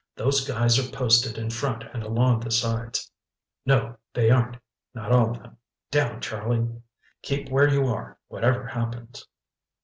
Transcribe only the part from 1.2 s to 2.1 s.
in front and